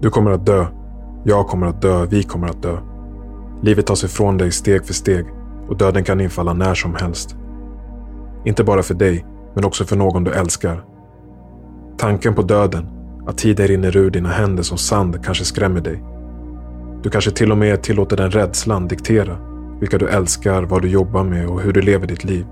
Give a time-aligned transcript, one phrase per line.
[0.00, 0.66] Du kommer att dö.
[1.24, 2.06] Jag kommer att dö.
[2.06, 2.78] Vi kommer att dö.
[3.62, 5.26] Livet tas ifrån dig steg för steg
[5.68, 7.36] och döden kan infalla när som helst.
[8.44, 10.84] Inte bara för dig, men också för någon du älskar.
[11.98, 12.86] Tanken på döden,
[13.26, 16.04] att tiden rinner ur dina händer som sand, kanske skrämmer dig.
[17.02, 19.36] Du kanske till och med tillåter den rädslan diktera
[19.80, 22.46] vilka du älskar, vad du jobbar med och hur du lever ditt liv.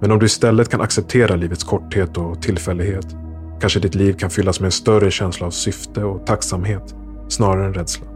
[0.00, 3.16] Men om du istället kan acceptera livets korthet och tillfällighet
[3.64, 6.94] kanske ditt liv kan fyllas med en större känsla av syfte och tacksamhet
[7.28, 8.06] snarare än rädsla.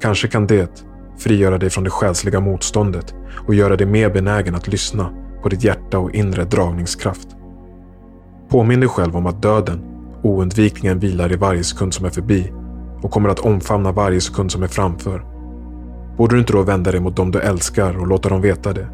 [0.00, 0.84] Kanske kan det
[1.18, 3.14] frigöra dig från det själsliga motståndet
[3.46, 5.10] och göra dig mer benägen att lyssna
[5.42, 7.28] på ditt hjärta och inre dragningskraft.
[8.48, 9.80] Påminn dig själv om att döden
[10.22, 12.52] oundvikligen vilar i varje sekund som är förbi
[13.02, 15.24] och kommer att omfamna varje sekund som är framför.
[16.16, 18.88] Borde du inte då vända dig mot dem du älskar och låta dem veta det?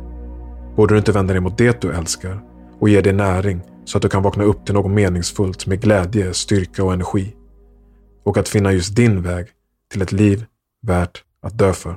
[0.77, 2.41] Borde du inte vända dig mot det du älskar
[2.79, 6.35] och ge det näring så att du kan vakna upp till något meningsfullt med glädje,
[6.35, 7.35] styrka och energi?
[8.25, 9.47] Och att finna just din väg
[9.93, 10.45] till ett liv
[10.87, 11.97] värt att dö för.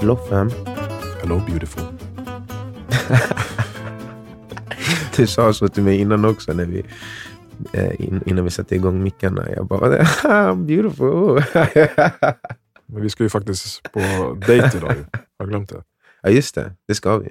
[0.00, 0.75] Hello
[5.16, 6.84] Du sa så till mig innan också när vi,
[7.72, 7.92] eh,
[8.26, 9.50] innan vi satte igång mickarna.
[9.50, 11.42] Jag bara, I'm beautiful.
[12.86, 14.00] Men vi ska ju faktiskt på
[14.46, 14.92] dejt idag.
[14.96, 15.04] ju.
[15.38, 15.82] Har glömt det?
[16.22, 17.26] ja just det, det ska vi.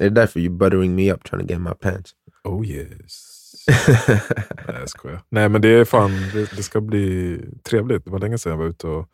[0.00, 2.10] Är det därför you buttering me up trying to get my pants?
[2.44, 3.34] Oh yes.
[4.66, 5.22] Nej jag skojar.
[5.28, 8.04] Nej men det är fan, det, det ska bli trevligt.
[8.04, 9.08] Det var länge sedan jag var ute och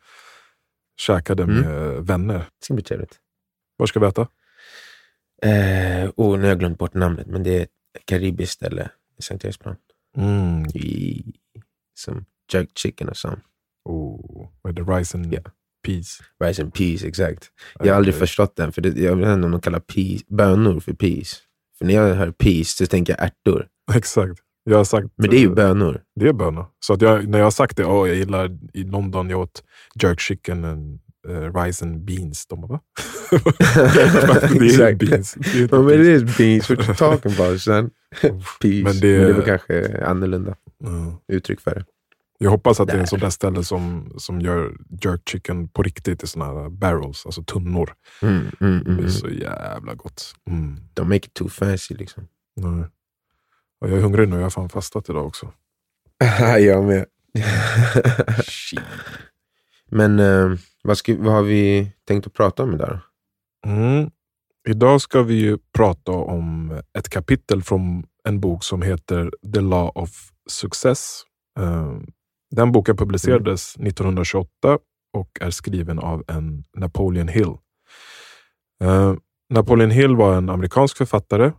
[0.97, 1.59] käkade Mm.
[1.59, 2.37] med vänner.
[2.37, 3.15] Det ska bli trevligt.
[3.77, 4.27] Var ska vi äta?
[5.41, 7.67] Eh, oh, nu har jag glömt bort namnet, men det är
[8.05, 9.75] karibiskt ställe i Sankt Eriksplan.
[10.17, 10.65] Mm.
[10.65, 11.23] I,
[11.93, 13.39] som jerk chicken och sånt.
[13.85, 14.81] Oh, det?
[14.81, 15.39] Rice and Ja.
[15.87, 16.19] peas.
[16.43, 17.51] Rice and peas, exakt.
[17.79, 20.79] Jag har aldrig förstått den, för det, jag vet inte om de kallar peas, bönor
[20.79, 21.41] för peas.
[21.77, 23.67] För när jag hör peas så tänker jag ärtor.
[23.95, 24.41] Exakt.
[24.63, 26.01] Jag har sagt, Men det är ju bönor.
[26.15, 26.65] Det är bönor.
[26.79, 29.63] Så att jag, när jag har sagt det, oh, jag gillar i London, jag åt
[30.03, 30.99] jerk chicken and
[31.29, 32.45] uh, rice and beans.
[32.47, 32.79] De bara, va?
[33.31, 35.33] det är beans.
[35.39, 36.23] Det är inte Oh, but beans.
[36.23, 37.89] it is beans, what you talking about son?
[38.21, 38.83] peas.
[38.83, 41.21] Men det- Men det var kanske annorlunda Ja.
[41.27, 41.85] uttryck för det.
[42.37, 43.07] Jag hoppas att det är en Där.
[43.07, 47.43] sån där ställe som, som gör jerk chicken på riktigt i såna här barrels, alltså
[47.43, 47.93] tunnor.
[48.21, 49.09] Mm, mm, Det mm, blir mm.
[49.09, 50.33] så jävla gott.
[50.49, 50.77] Mm.
[50.95, 52.27] Don't make it too fancy liksom.
[52.55, 52.85] Nej.
[53.81, 55.51] Och jag är hungrig nu, jag har fan fastat idag också.
[56.59, 57.05] jag med.
[59.91, 62.99] Men eh, vad, ska, vad har vi tänkt att prata om idag?
[63.67, 64.09] Mm.
[64.67, 69.91] Idag ska vi ju prata om ett kapitel från en bok som heter The Law
[69.95, 70.09] of
[70.49, 71.21] Success.
[71.59, 71.93] Eh,
[72.55, 74.49] Den boken publicerades 1928
[75.13, 77.53] och är skriven av en Napoleon Hill.
[78.83, 79.13] Eh,
[79.49, 81.51] Napoleon Hill var en amerikansk författare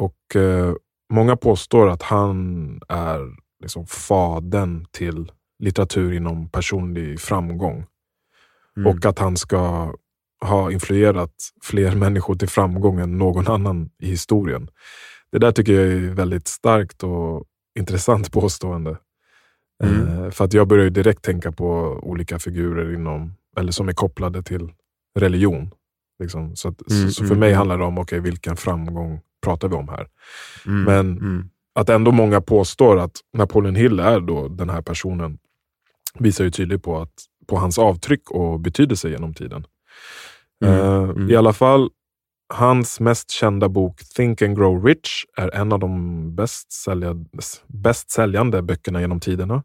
[0.00, 0.74] och eh,
[1.12, 7.86] många påstår att han är liksom fadern till litteratur inom personlig framgång.
[8.76, 8.86] Mm.
[8.92, 9.92] Och att han ska
[10.40, 14.68] ha influerat fler människor till framgång än någon annan i historien.
[15.32, 17.44] Det där tycker jag är väldigt starkt och
[17.78, 18.98] intressant påstående.
[19.84, 20.24] Mm.
[20.24, 24.42] Eh, för att jag börjar direkt tänka på olika figurer inom, eller som är kopplade
[24.42, 24.72] till
[25.18, 25.70] religion.
[26.18, 26.56] Liksom.
[26.56, 27.58] Så, att, Mm, så, för mm, mig mm.
[27.58, 30.06] handlar det om, okay, vilken framgång pratar vi om här?
[30.66, 35.38] Mm, men- Att ändå många påstår att Napoleon Hill är då den här personen
[36.18, 37.12] visar ju tydligt på, att,
[37.46, 39.66] på hans avtryck och betydelse genom tiden.
[40.64, 41.30] Mm, Eh, mm.
[41.30, 41.90] I alla fall,
[42.54, 47.14] hans mest kända bok Think and Grow Rich är en av de bäst, sälja,
[47.66, 49.62] bäst säljande böckerna genom tiderna.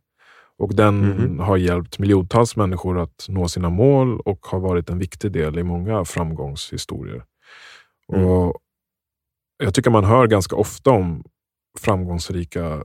[0.57, 1.39] Och den Mhm.
[1.39, 5.63] har hjälpt miljontals människor att nå sina mål och har varit en viktig del i
[5.63, 7.23] många framgångshistorier.
[8.13, 8.25] Mm.
[8.27, 8.57] Och
[9.63, 11.23] Jag tycker man hör ganska ofta om
[11.79, 12.83] framgångsrika,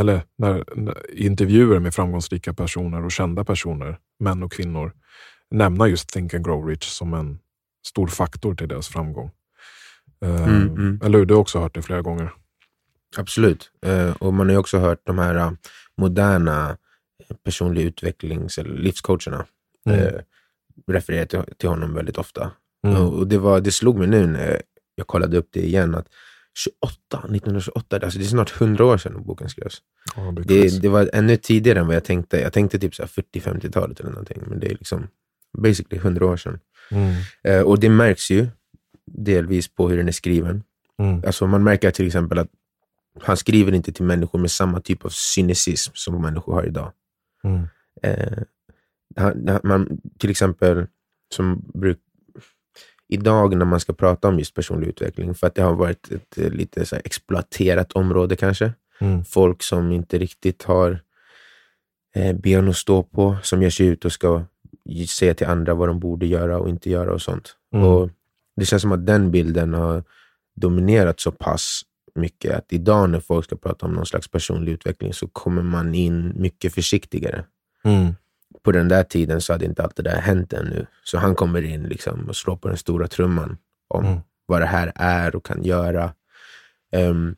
[0.00, 0.64] eller när,
[1.12, 4.92] intervjuer med framgångsrika personer och kända personer, män och kvinnor,
[5.50, 7.38] nämna just Think and Grow Rich som en
[7.86, 9.30] stor faktor till deras framgång.
[10.24, 11.00] Eh, Mm, mm.
[11.04, 11.26] Eller hur?
[11.26, 12.32] Du har också hört det flera gånger.
[13.16, 13.70] Absolut.
[13.86, 15.52] Eh, och man har ju också hört de här eh,
[15.96, 16.76] moderna
[17.44, 19.46] personliga utvecklings eller livscoacherna
[19.88, 20.14] Mm.
[20.86, 22.50] referera till, till honom väldigt ofta.
[22.86, 23.02] Mm.
[23.02, 24.62] Och det, var, det slog mig nu när
[24.94, 26.06] jag kollade upp det igen att
[26.54, 29.82] 28, 1928, alltså det är snart 100 år sedan boken skrevs.
[30.16, 30.82] Ja, det.
[30.82, 32.40] Det, var ännu tidigare än vad jag tänkte.
[32.40, 35.08] Jag tänkte typ så här 40-50-talet eller någonting, men det är liksom
[35.58, 36.58] basically 100 år sedan.
[36.90, 37.14] Mm.
[37.42, 38.48] Eh, och det märks ju
[39.06, 40.62] delvis på hur den är skriven.
[40.98, 41.22] Mm.
[41.26, 42.48] Alltså man märker till exempel att
[43.20, 46.92] han skriver inte till människor med samma typ av cynism som människor har idag.
[47.44, 47.68] Mm.
[48.02, 48.42] Eh,
[49.16, 50.86] han, man, till exempel,
[51.34, 51.98] som bruk,
[53.10, 56.38] idag när man ska prata om just personlig utveckling, för att det har varit ett
[56.38, 58.72] eh, lite så exploaterat område kanske.
[59.00, 59.24] Mm.
[59.24, 61.00] Folk som inte riktigt har
[62.14, 64.44] eh, ben att stå på, som ger sig ut och ska
[65.08, 67.56] säga till andra vad de borde göra och inte göra och sånt.
[67.74, 67.86] Mm.
[67.86, 68.10] Och
[68.56, 70.04] Det känns som att den bilden har
[70.56, 71.82] dominerat så pass
[72.14, 75.94] mycket att idag när folk ska prata om någon slags personlig utveckling så kommer man
[75.94, 77.44] in mycket försiktigare.
[77.84, 78.14] Mm.
[78.62, 80.86] På den där tiden så hade inte allt det där hänt ännu.
[81.04, 83.58] Så han kommer in liksom och slår på den stora trumman
[83.88, 84.20] om Mm.
[84.46, 86.14] vad det här är och kan göra.
[86.92, 87.36] Ehm,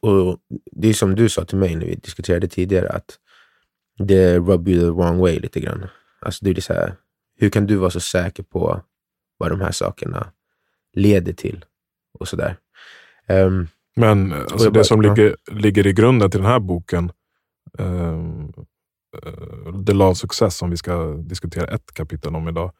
[0.00, 0.38] och
[0.72, 3.18] Det är som du sa till mig när vi diskuterade tidigare, att
[3.98, 5.86] det rub you the wrong way lite grann.
[6.20, 6.94] Alltså det är så här,
[7.36, 8.80] hur kan du vara så säker på
[9.36, 10.26] vad de här sakerna
[10.94, 11.64] leder till?
[12.18, 12.56] Och sådär.
[13.28, 15.14] Um, Men alltså, det bara- som ja.
[15.14, 17.12] ligger, ligger i grunden till den här boken,
[17.78, 18.22] eh,
[19.86, 22.72] The Law of Success, som vi ska diskutera ett kapitel om idag,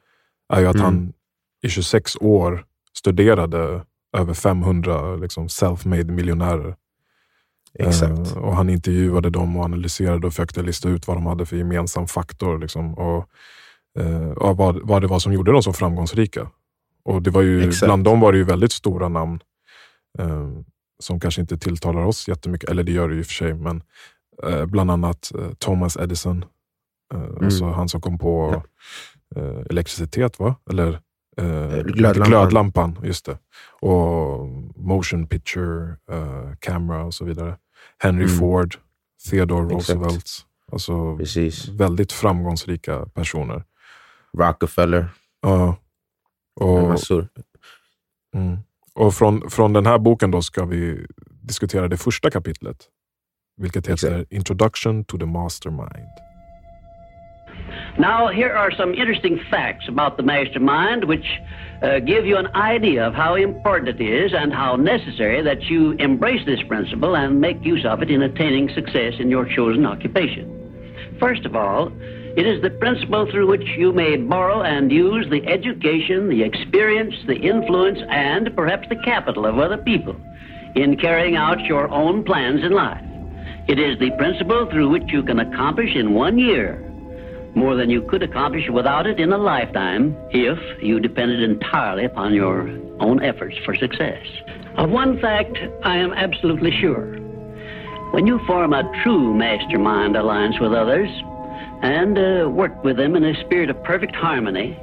[0.53, 0.85] är ju att Mm.
[0.85, 1.13] han
[1.63, 2.65] i 26 år
[2.97, 3.85] studerade
[4.17, 6.77] över 500 liksom, self-made miljonärer.
[7.79, 8.37] exakt.
[8.37, 11.57] Eh, och han intervjuade dem och analyserade och försökte lista ut vad de hade för
[11.57, 12.59] gemensam faktor.
[12.59, 13.29] Liksom, och,
[13.99, 16.51] eh, och vad, vad det var som gjorde dem så framgångsrika.
[17.05, 17.87] Och det var ju, Exakt.
[17.87, 19.41] bland dem var det ju väldigt stora namn
[20.19, 20.49] eh,
[20.99, 23.55] som kanske inte tilltalar oss jättemycket, eller det gör det ju i och för sig,
[23.55, 23.83] men
[24.43, 26.45] eh, bland annat eh, Thomas Edison.
[27.15, 28.63] Eh, Alltså han som kom på
[29.37, 30.55] eh, elektricitet, va?
[30.71, 31.01] Eller
[31.83, 32.29] glödlampan.
[32.29, 32.99] glödlampan.
[33.03, 33.39] Just det.
[33.81, 34.47] Och
[34.77, 35.97] motion picture
[36.61, 37.57] camera och så vidare.
[37.99, 38.37] Henry Mm.
[38.39, 38.77] Ford,
[39.31, 39.91] Theodore Exakt.
[39.99, 40.31] Roosevelt.
[40.73, 41.69] Alltså Precis.
[41.69, 43.65] väldigt framgångsrika personer.
[44.39, 45.09] Rockefeller.
[45.43, 45.77] Ja.
[46.61, 47.29] och, massor.
[48.35, 48.59] mm.
[48.95, 51.07] och från, från den här boken då ska vi
[51.43, 52.77] diskutera det första kapitlet.
[53.57, 54.33] Vilket heter Exakt.
[54.33, 56.09] Introduction to the Mastermind.
[57.99, 61.25] Now, here are some interesting facts about the mastermind which
[61.83, 65.93] uh, give you an idea of how important it is and how necessary that you
[65.93, 70.51] embrace this principle and make use of it in attaining success in your chosen occupation.
[71.21, 71.93] First of all,
[72.37, 77.15] it is the principle through which you may borrow and use the education, the experience,
[77.29, 80.17] the influence, and perhaps the capital of other people
[80.75, 83.05] in carrying out your own plans in life.
[83.67, 86.81] It is the principle through which you can accomplish in one year
[87.55, 92.35] more than you could accomplish without it in a lifetime if you depended entirely upon
[92.35, 92.69] your
[93.01, 94.27] own efforts for success.
[94.77, 97.15] Of one fact, I am absolutely sure.
[98.11, 101.09] When you form a true mastermind alliance with others
[101.83, 104.79] and uh, work with them in a spirit of perfect harmony,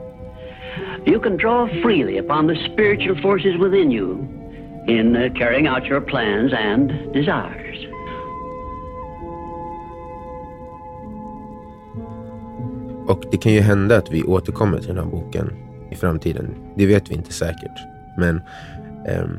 [1.06, 4.16] you can draw freely upon the spiritual forces within you
[4.88, 7.78] in uh, carrying out your plans and desires.
[13.12, 15.54] Och det kan ju hända att vi återkommer till den här boken
[15.92, 16.56] i framtiden.
[16.78, 17.80] Det vet vi inte säkert.
[18.18, 18.42] Men
[19.08, 19.30] eh,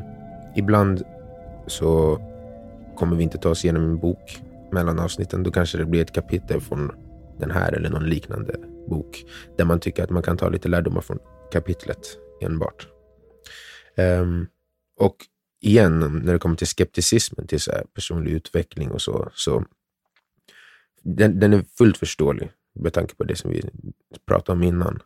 [0.56, 1.02] ibland
[1.66, 2.18] så
[2.96, 4.42] kommer vi inte ta oss igenom en bok
[4.72, 5.42] mellan avsnitten.
[5.42, 6.90] Då kanske det blir ett kapitel från
[7.38, 8.56] den här eller någon liknande
[8.88, 9.24] bok.
[9.56, 11.18] Där man tycker att man kan ta lite lärdomar från
[11.52, 12.88] kapitlet enbart.
[13.96, 14.48] Um,
[15.00, 15.16] och
[15.60, 19.64] igen, när det kommer till skepticismen till så här personlig utveckling och så, så
[21.02, 23.62] den, den är fullt förståelig med tanke på det som vi
[24.26, 25.02] pratade om innan.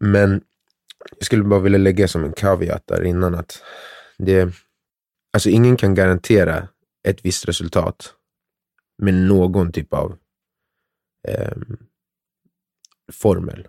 [0.00, 0.44] Men
[1.16, 3.62] jag skulle bara vilja lägga som en caveat där innan att
[4.18, 4.54] det,
[5.32, 6.68] alltså ingen kan garantera
[7.08, 8.14] ett visst resultat
[8.98, 10.18] med någon typ av
[11.28, 11.56] eh,
[13.12, 13.68] formel.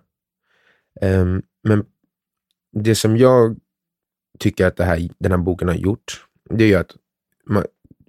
[1.01, 1.25] Eh,
[1.63, 1.86] men
[2.72, 3.60] det som jag
[4.39, 6.96] tycker att det här, den här boken har gjort, det är ju att
[7.46, 7.65] man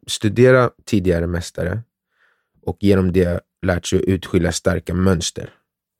[0.06, 1.82] studera tidigare mästare
[2.68, 5.50] och genom det lärt sig att utskilja starka mönster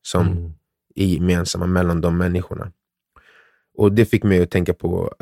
[0.02, 0.52] som Mm.
[0.94, 2.72] är gemensamma mellan de människorna.
[3.78, 5.14] Och det fick mig att tänka på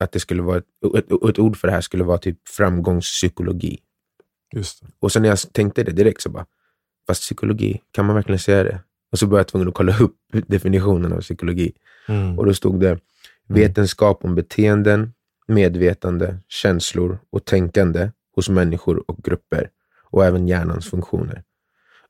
[0.00, 3.78] att det skulle vara, ett, ett ord för det här skulle vara typ framgångspsykologi.
[5.00, 6.46] Och sen när jag tänkte det direkt så bara,
[7.06, 8.80] fast psykologi, kan man verkligen säga det?
[9.12, 11.72] Och så var jag tvungen att kolla upp definitionen av psykologi.
[12.08, 12.38] Mm.
[12.38, 12.98] Och då stod det
[13.48, 15.12] vetenskap om beteenden,
[15.48, 19.70] medvetande, känslor och tänkande hos människor och grupper
[20.10, 21.42] och även hjärnans funktioner.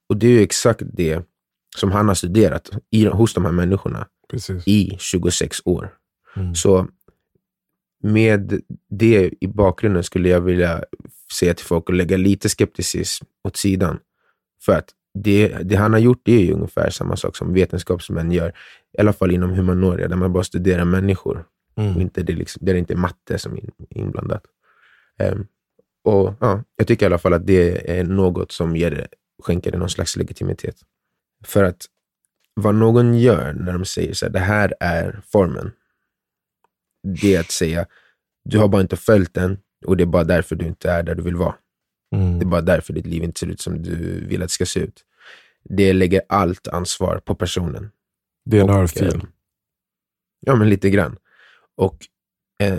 [0.09, 1.23] Och det är ju exakt det
[1.77, 4.69] som han har studerat i, hos de här människorna Precis.
[4.69, 5.95] i 26 år.
[6.37, 6.55] Mm.
[6.55, 6.89] Så
[8.03, 10.85] med det i bakgrunden skulle jag vilja
[11.39, 13.99] säga till folk att lägga lite skepticism åt sidan.
[14.63, 18.53] För att det, det han har gjort är ju ungefär samma sak som vetenskapsmän gör,
[18.99, 21.45] i alla fall inom humanoria, där man bara studerar människor.
[21.77, 22.01] Mm.
[22.01, 24.43] inte det, liksom, där det inte är matte som är in- inblandat.
[25.19, 25.47] Ehm,
[26.09, 29.09] Och ja, Jag tycker i alla fall att det är något som ger
[29.43, 30.77] skänker det någon slags legitimitet.
[31.45, 31.87] För att
[32.55, 35.73] vad någon gör när de säger så här, det här är formen,
[37.03, 37.87] det är att säga,
[38.45, 41.15] du har bara inte följt den och det är bara därför du inte är där
[41.15, 41.55] du vill vara.
[42.17, 42.39] Mm.
[42.39, 44.67] Det är bara därför ditt liv inte ser ut som du vill att det ska
[44.67, 45.05] se ut.
[45.65, 47.91] Det lägger allt ansvar på personen.
[48.45, 49.15] Det är en örfil.
[49.15, 49.21] eh,
[50.41, 51.19] Ja, men lite grann.
[51.77, 52.07] Och
[52.61, 52.79] eh,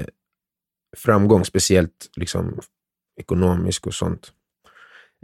[0.98, 2.60] framgång, speciellt liksom
[3.20, 4.32] ekonomisk och sånt,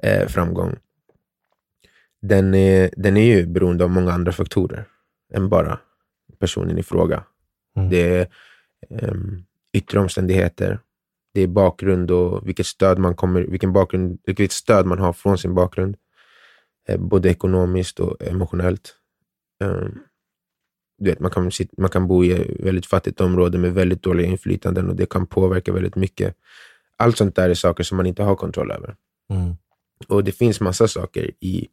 [0.03, 0.75] eh, framgång,
[2.21, 4.87] den är, den är ju beroende av många andra faktorer
[5.33, 5.79] än bara
[6.39, 7.23] personen i fråga.
[7.77, 7.89] Mm.
[7.89, 8.27] Det är
[8.89, 10.79] um, yttre omständigheter,
[11.33, 15.37] det är bakgrund och vilket stöd man kommer, vilken bakgrund, vilket stöd man har från
[15.37, 15.97] sin bakgrund,
[16.87, 18.95] eh, både ekonomiskt och emotionellt.
[19.63, 19.99] Um,
[20.97, 24.27] du vet, man, kan, man kan bo i ett väldigt fattigt område med väldigt dåliga
[24.27, 26.35] inflytanden och det kan påverka väldigt mycket.
[26.97, 28.95] Allt sånt där är saker som man inte har kontroll över.
[29.29, 29.55] Mm.
[30.07, 31.67] Och det finns massa saker i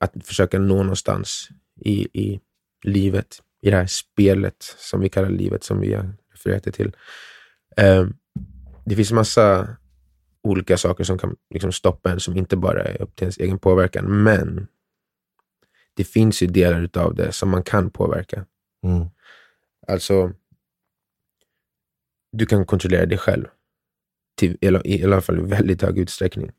[0.00, 1.48] att försöka nå någonstans
[1.80, 2.40] i, i
[2.82, 6.96] livet, i det här spelet som vi kallar livet, som vi har refererat till.
[7.76, 8.06] Eh,
[8.84, 9.76] det finns massa
[10.42, 13.58] olika saker som kan liksom stoppa en, som inte bara är upp till ens egen
[13.58, 14.66] påverkan, men
[15.94, 18.46] det finns ju delar av det som man kan påverka.
[18.84, 19.06] Mm.
[19.88, 20.32] Alltså,
[22.32, 23.46] du kan kontrollera dig själv.
[24.36, 26.50] Till, i, alla- I alla fall i väldigt hög utsträckning.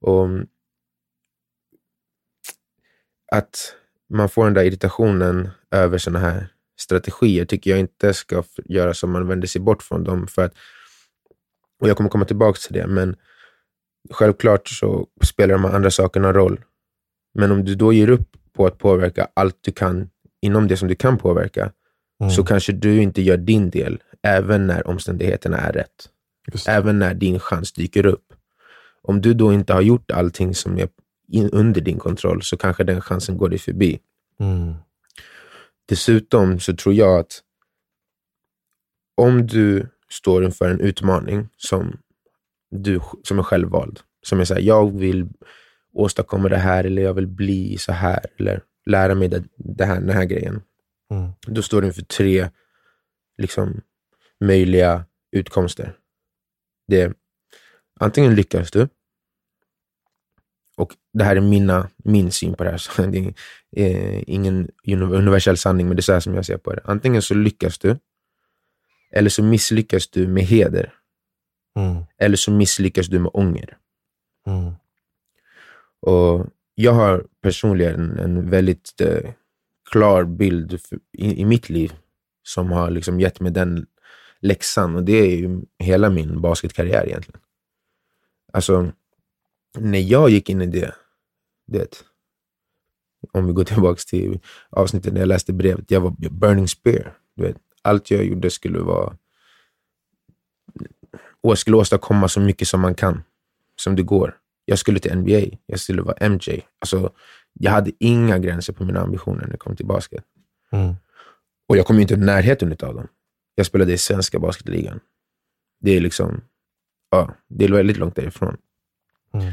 [0.00, 0.28] Och
[3.32, 3.74] att
[4.08, 6.48] man får den där irritationen över såna här
[6.80, 10.26] strategier tycker jag inte ska göra som man vänder sig bort från dem.
[10.26, 10.54] För att,
[11.80, 13.16] och jag kommer komma tillbaka till det, men
[14.10, 16.64] självklart så spelar de andra sakerna roll.
[17.34, 20.10] Men om du då ger upp på att påverka allt du kan
[20.42, 21.72] inom det som du kan påverka,
[22.22, 22.30] Mm.
[22.30, 26.08] så kanske du inte gör din del, även när omständigheterna är rätt.
[26.66, 28.32] Även när din chans dyker upp.
[29.02, 30.88] Om du då inte har gjort allting som är
[31.52, 34.00] under din kontroll, så kanske den chansen går dig förbi.
[34.40, 34.74] Mm.
[35.88, 37.42] Dessutom så tror jag att
[39.16, 41.98] om du står inför en utmaning som,
[42.70, 45.28] du, som är självvald, som är så här, jag vill
[45.92, 50.00] åstadkomma det här, eller jag vill bli så här, eller lära mig det, det här,
[50.00, 50.62] den här grejen.
[51.10, 51.30] Mm.
[51.46, 52.50] Då står du inför tre
[53.38, 53.80] liksom,
[54.40, 55.96] möjliga utkomster.
[56.90, 57.14] Det är,
[58.00, 58.88] antingen lyckas du,
[60.76, 63.34] och det här är mina, min syn på det här, så det är
[63.76, 66.80] eh, ingen uni- universell sanning, men det är så här som jag ser på det.
[66.84, 67.96] Antingen så lyckas du,
[69.12, 70.94] eller så misslyckas du med heder,
[71.76, 72.02] Mm.
[72.18, 73.76] eller så misslyckas du med ånger.
[74.46, 74.72] Mm.
[76.00, 79.30] Och jag har personligen en väldigt eh,
[79.90, 80.80] klar bild
[81.18, 81.92] i, i mitt liv
[82.42, 83.86] som har liksom gett mig den
[84.40, 84.96] läxan.
[84.96, 87.40] Och det är ju hela min basketkarriär egentligen.
[88.52, 88.92] Alltså,
[89.78, 90.94] när jag gick in i det,
[91.66, 92.04] du vet,
[93.32, 97.16] om vi går tillbaka till avsnittet när jag läste brevet, jag var burning spear.
[97.36, 99.16] Du vet, allt jag gjorde skulle vara
[101.40, 103.22] och skulle åstadkomma så mycket som man kan,
[103.76, 104.36] som det går.
[104.64, 106.62] Jag skulle till NBA, jag skulle vara MJ.
[106.78, 107.12] Alltså,
[107.52, 110.24] jag hade inga gränser på mina ambitioner när det kom till basket.
[110.72, 110.94] Mm.
[111.68, 113.08] Och jag kom ju inte i närheten av dem.
[113.60, 115.00] Jag spelade i svenska basketligan.
[115.80, 116.40] Det är liksom,
[117.10, 118.56] ja, det är väldigt långt därifrån.
[119.34, 119.52] Mm.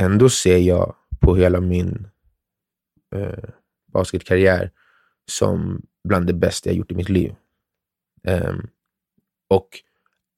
[0.00, 2.08] Ändå ser jag på hela min
[3.14, 3.44] eh,
[3.92, 4.70] basketkarriär
[5.30, 7.34] som bland det bästa jag gjort i mitt liv.
[8.24, 8.68] Ehm,
[9.48, 9.68] och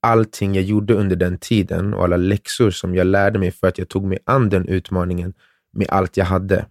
[0.01, 3.77] allting jag gjorde under den tiden och alla läxor som jag lärde mig för att
[3.77, 5.33] jag tog mig an den utmaningen
[5.71, 6.65] med allt jag hade.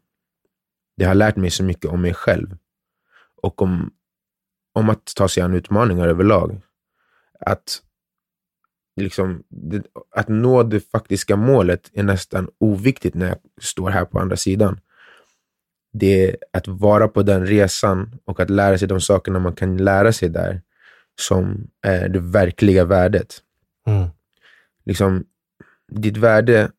[0.97, 2.57] Det har lärt mig så mycket om mig själv
[3.43, 3.93] och om,
[4.75, 6.61] om att ta sig an utmaningar överlag.
[7.41, 7.83] Att,
[9.01, 9.43] liksom,
[10.11, 14.81] att nå det faktiska målet är nästan oviktigt när jag står här på andra sidan.
[15.93, 19.77] Det är att vara på den resan och att lära sig de sakerna man kan
[19.77, 20.63] lära sig där
[21.21, 23.43] som är det verkliga värdet.
[23.87, 24.09] Mm.
[24.85, 25.25] Liksom,
[25.93, 26.71] ditt värde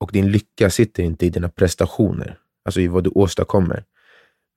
[0.00, 3.84] och din lycka sitter inte i dina prestationer, alltså i vad du åstadkommer.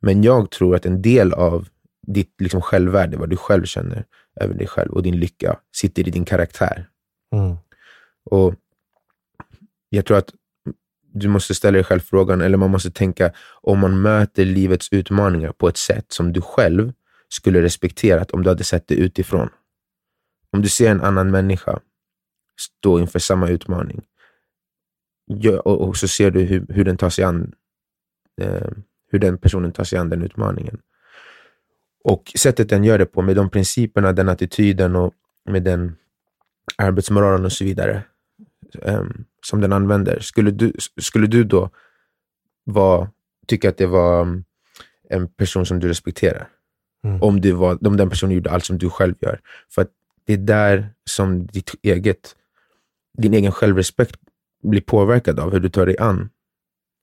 [0.02, 1.68] Men jag tror att en del av
[2.08, 4.06] ditt liksom självvärde, vad du själv känner
[4.36, 6.90] över dig själv och din lycka, sitter i din karaktär.
[7.36, 7.58] Mm.
[8.26, 8.56] Och
[9.90, 10.34] Jag tror att
[11.14, 13.32] du måste ställa dig själv frågan, eller man måste tänka,
[13.62, 16.94] om man möter livets utmaningar på ett sätt som du själv
[17.30, 19.50] skulle respekterat om du hade sett det utifrån.
[20.52, 21.80] Om du ser en annan människa
[22.60, 24.02] stå inför samma utmaning
[25.64, 27.54] och så ser du hur, hur den tar sig an
[28.42, 28.72] eh,
[29.14, 30.82] hur den personen tar sig an den utmaningen.
[32.04, 35.14] Och sättet den gör det på, med de principerna, den attityden och
[35.50, 35.96] med den
[36.78, 38.04] arbetsmoralen och så vidare
[38.82, 40.20] um, som den använder.
[40.20, 41.70] Skulle du, skulle du då
[42.64, 43.10] var,
[43.48, 44.44] tycka att det var um,
[45.10, 46.48] en person som du respekterar?
[47.04, 47.22] Mm.
[47.22, 49.40] Om, du var, om den personen gjorde allt som du själv gör.
[49.70, 49.92] För att
[50.26, 52.36] det är där som ditt eget,
[53.18, 54.16] din egen självrespekt
[54.64, 56.30] blir påverkad av hur du tar dig an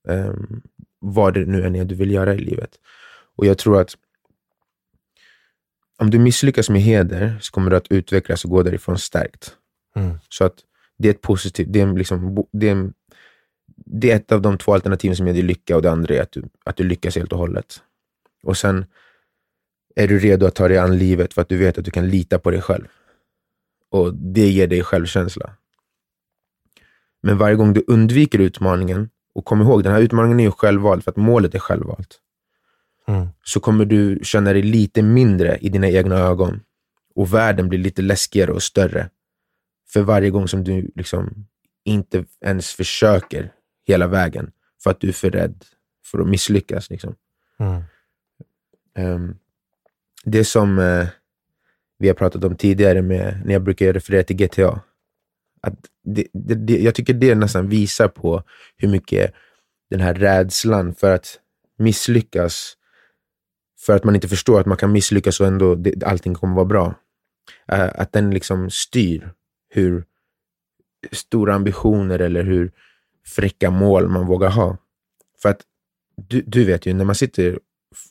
[0.08, 0.62] um,
[0.98, 2.70] vad det nu än är du vill göra i livet.
[3.36, 3.96] Och jag tror att
[6.00, 9.56] om du misslyckas med heder så kommer du att utvecklas och gå därifrån stärkt.
[9.96, 10.18] Mm.
[10.28, 10.54] Så att
[10.98, 12.92] det är ett positivt, det är, liksom, det, är,
[13.76, 16.22] det är ett av de två alternativen som ger dig lycka och det andra är
[16.22, 17.82] att du, att du lyckas helt och hållet.
[18.42, 18.84] Och sen
[19.96, 22.08] är du redo att ta dig an livet för att du vet att du kan
[22.08, 22.86] lita på dig själv.
[23.90, 25.50] Och det ger dig självkänsla.
[27.22, 31.04] Men varje gång du undviker utmaningen, och kom ihåg, den här utmaningen är ju självvald
[31.04, 32.18] för att målet är självvalt.
[33.10, 33.28] Mm.
[33.44, 36.60] Så kommer du känna dig lite mindre i dina egna ögon
[37.14, 39.10] och världen blir lite läskigare och större
[39.92, 41.46] för varje gång som du liksom
[41.84, 43.52] inte ens försöker
[43.86, 44.50] hela vägen
[44.82, 45.64] för att du är för rädd
[46.04, 46.90] för att misslyckas.
[46.90, 47.14] Liksom.
[47.58, 47.82] Mm.
[48.98, 49.36] Um,
[50.24, 51.06] det som uh,
[51.98, 54.80] vi har pratat om tidigare med, när jag brukar referera till GTA.
[55.60, 55.74] Att
[56.04, 58.42] det, det, det, jag tycker det nästan visar på
[58.76, 59.34] hur mycket
[59.90, 61.38] den här rädslan för att
[61.78, 62.76] misslyckas,
[63.80, 66.64] för att man inte förstår att man kan misslyckas och ändå det, allting kommer vara
[66.64, 66.86] bra.
[67.72, 69.32] Uh, att den liksom styr
[69.68, 70.04] hur
[71.12, 72.72] stora ambitioner eller hur
[73.26, 74.76] fräcka mål man vågar ha.
[75.42, 75.60] För att
[76.16, 77.58] du, du vet ju, när man sitter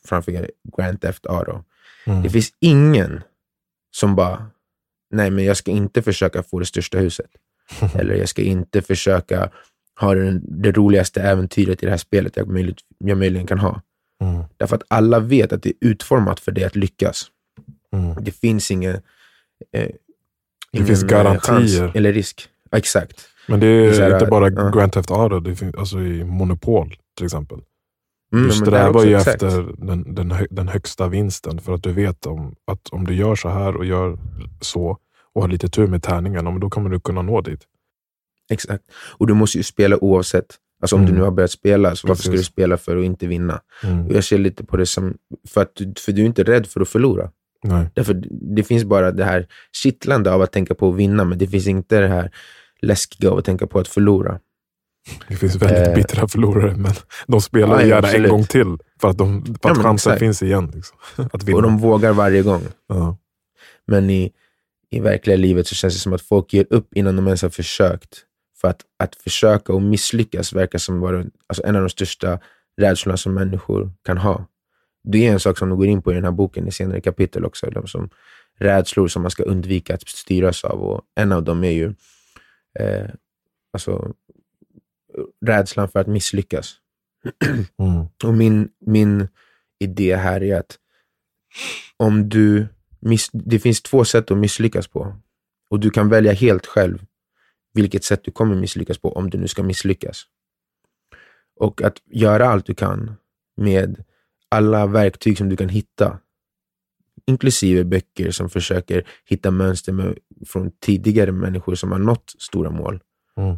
[0.06, 1.64] framför Grand Theft Auto,
[2.06, 2.24] mm.
[2.24, 3.22] det finns ingen
[3.92, 4.52] som bara,
[5.12, 7.30] nej men jag ska inte försöka få det största huset.
[7.96, 9.52] eller jag ska inte försöka
[10.00, 13.82] ha det, det roligaste äventyret i det här spelet jag, möjligt, jag möjligen kan ha.
[14.22, 14.44] Mm.
[14.58, 17.26] Därför att alla vet att det är utformat för dig att lyckas.
[17.94, 18.16] Mm.
[18.24, 19.04] Det finns inget
[19.74, 19.90] eh,
[20.72, 21.92] det finns eh, garantier.
[21.96, 22.50] eller risk.
[22.70, 23.30] Ja, exakt.
[23.48, 24.70] Men det är, det är inte bara ja.
[24.70, 27.60] Grand Theft Auto, det finns, alltså i Monopol till exempel.
[28.34, 29.44] Mm, du strävar ju exakt.
[29.44, 33.36] efter den, den, den, högsta vinsten för att du vet om, att om du gör
[33.36, 34.18] så här och gör
[34.62, 34.98] så
[35.34, 37.62] och har lite tur med tärningarna, då kommer du kunna nå dit.
[38.52, 38.84] Exakt.
[39.18, 40.56] Och du måste ju spela oavsett.
[40.82, 41.14] Alltså om mm.
[41.14, 43.62] du nu har börjat spela, så varför ska du spela för att inte vinna?
[43.84, 44.12] Mm.
[44.12, 46.90] Jag ser lite på det som, för, att, för du är inte rädd för att
[46.90, 47.32] förlora.
[47.64, 47.88] Nej.
[47.94, 48.24] Därför
[48.56, 49.48] det finns bara det här
[49.84, 52.32] kittlande av att tänka på att vinna, men det finns inte det här
[52.82, 54.40] läskiga av att tänka på att förlora.
[55.28, 56.94] Det finns väldigt eh, bittra förlorare, men
[57.28, 58.26] de spelar ja, gärna absolut.
[58.26, 60.20] en gång till för att, de, för att ja, chansen exakt.
[60.20, 60.72] finns igen.
[60.76, 60.98] Liksom,
[61.34, 61.56] att vinna.
[61.56, 62.62] Och de vågar varje gång.
[62.88, 63.18] Ja.
[63.88, 64.32] Men i,
[64.90, 67.50] i verkliga livet så känns det som att folk ger upp innan de ens har
[67.50, 68.26] försökt.
[68.62, 72.40] För att, att försöka och misslyckas verkar som vara alltså en av de största
[72.78, 74.46] rädslorna som människor kan ha.
[75.04, 77.02] Det är en sak som de går in på i den här boken i senare
[77.02, 77.70] kapitel också.
[77.70, 78.10] De som
[78.60, 80.82] rädslor som man ska undvika att styras av.
[80.82, 81.94] Och en av dem är ju
[82.80, 83.10] eh,
[83.74, 84.14] alltså,
[85.46, 86.76] rädslan för att misslyckas.
[87.80, 88.06] Mm.
[88.24, 89.28] Och min, min
[89.80, 90.78] idé här är att
[91.98, 92.68] om du
[93.00, 95.16] miss, det finns två sätt att misslyckas på.
[95.70, 97.06] Och du kan välja helt själv
[97.74, 100.24] vilket sätt du kommer misslyckas på om du nu ska misslyckas.
[101.60, 103.16] Och att göra allt du kan
[103.58, 104.04] med
[104.50, 106.20] alla verktyg som du kan hitta,
[107.26, 113.00] inklusive böcker som försöker hitta mönster med, från tidigare människor som har nått stora mål.
[113.38, 113.58] Mm.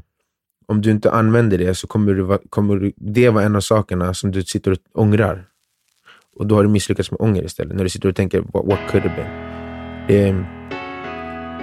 [0.68, 4.32] Om du inte använder det så kommer, du, kommer det vara en av sakerna som
[4.32, 5.48] du sitter och ångrar.
[6.36, 7.76] Och då har du misslyckats med ånger istället.
[7.76, 9.52] När du sitter och tänker what, what could have been.
[10.08, 10.61] Det,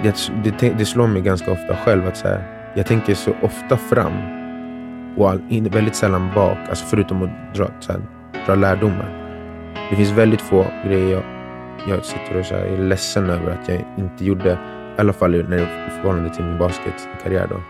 [0.03, 2.43] det, det, det slår mig ganska ofta själv att så här,
[2.75, 4.13] jag tänker så ofta fram
[5.17, 6.57] och all, väldigt sällan bak.
[6.69, 8.01] Alltså förutom att dra, så här,
[8.45, 9.15] dra lärdomar.
[9.89, 11.23] Det finns väldigt få grejer jag,
[11.89, 14.51] jag sitter och så är ledsen över att jag inte gjorde.
[14.97, 17.47] I alla fall när, i förhållande till min basketkarriär.
[17.49, 17.61] Då,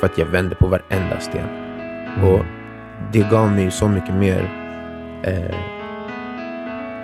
[0.00, 1.48] för att jag vände på varenda sten.
[2.16, 2.28] Mm.
[2.28, 2.44] Och
[3.12, 4.50] det gav mig så mycket mer
[5.22, 5.54] eh,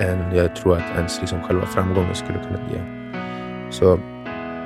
[0.09, 2.81] än jag tror att ens liksom själva framgången skulle kunna ge.
[3.71, 3.99] Så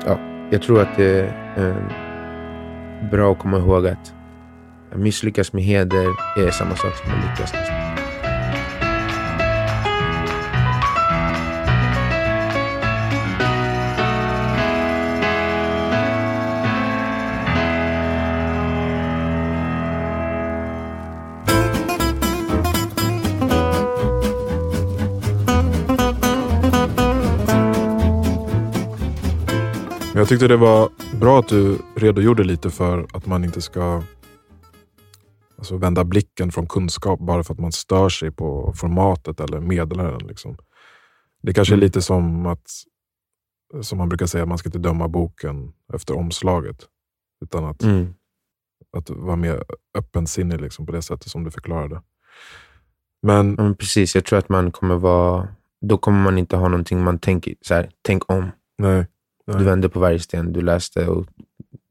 [0.07, 0.19] ja,
[0.51, 4.15] jag tror att det är ehm, bra att komma ihåg att
[4.95, 6.07] misslyckas med heder
[6.37, 7.78] är samma sak som att lyckas
[30.29, 34.03] Jag tyckte det var bra att du redogjorde lite för att man inte ska
[35.59, 40.27] alltså, vända blicken från kunskap bara för att man stör sig på formatet eller meddelaren.
[40.27, 40.57] Liksom.
[41.43, 41.85] Det kanske är mm.
[41.85, 42.71] lite som att
[43.81, 46.87] som man brukar säga, man ska inte döma boken efter omslaget.
[47.45, 48.15] Utan att, Mm.
[48.97, 49.65] att vara mer
[49.99, 52.03] öppensinnig liksom, på det sättet som du förklarade.
[53.23, 55.49] Men Ja, men precis, jag tror att man kommer vara...
[55.81, 58.51] Då kommer man inte ha någonting man tänker, så här, tänk om.
[58.79, 59.07] nej,
[59.59, 61.27] Du vände på varje sten, du läste och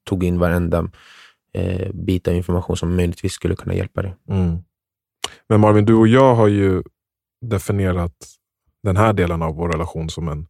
[0.04, 0.90] tog in varenda
[1.54, 4.16] eh, bit av information som möjligtvis skulle kunna hjälpa dig.
[4.30, 4.58] Mm.
[5.50, 6.84] Men Marvin, du och jag har ju
[7.42, 8.14] definierat
[8.84, 10.48] den här delen av vår relation som en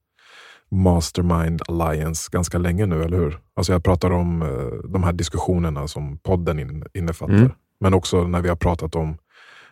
[0.72, 3.40] mastermind alliance ganska länge nu, eller hur?
[3.54, 7.34] Alltså jag pratar om eh, de här diskussionerna som podden in, innefattar.
[7.34, 7.52] Mm.
[7.80, 9.18] Men också när vi har pratat om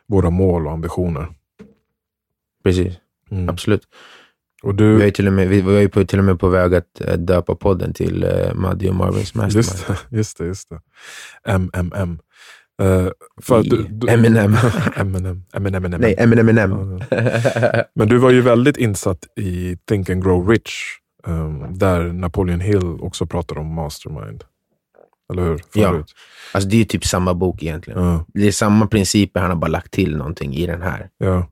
[0.07, 1.27] våra mål och ambitioner.
[2.63, 2.93] Precis,
[3.31, 3.49] Mm.
[3.49, 3.87] absolut.
[4.63, 6.39] Och Vi, du, är ju till och med, vi var ju på, till och med
[6.39, 9.55] på väg att eh, döpa podden till eh, Maddy och Marvins Mastermind.
[9.55, 10.79] just, det, just det, just det.
[11.57, 12.19] MMM.
[12.81, 13.09] Uh,
[13.41, 14.57] för att du, du, Eminem.
[14.95, 15.43] Eminem.
[15.53, 15.75] Eminem.
[15.75, 16.01] Eminem.
[16.01, 16.49] Nej, Eminem.
[16.49, 16.99] Eminem.
[17.09, 20.73] Ja, Men du var ju väldigt insatt i Think and Grow Rich,
[21.27, 24.43] ehm, där Napoleon Hill också pratar om mastermind.
[25.33, 25.61] Eller hur?
[25.73, 25.91] Ja.
[25.91, 26.13] Förut.
[26.53, 28.03] Alltså det är ju typ samma bok egentligen.
[28.03, 28.25] Ja.
[28.33, 31.09] Det är samma principer, han har bara lagt till någonting i den här.
[31.17, 31.47] ja.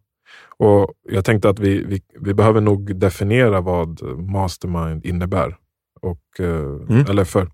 [0.64, 5.58] Och Jag tänkte att vi, vi, vi behöver nog definiera vad mastermind innebär.
[6.02, 7.06] Och, eh, Mm.
[7.10, 7.48] eller för,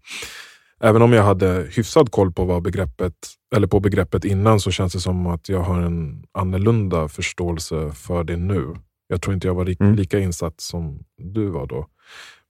[0.82, 3.13] även om jag hade hyfsad koll på, vad begreppet,
[3.56, 8.24] eller på begreppet innan så känns det som att jag har en annorlunda förståelse för
[8.24, 8.74] det nu.
[9.08, 9.95] Jag tror inte jag var ri- Mm.
[9.95, 11.88] lika insatt som du var då.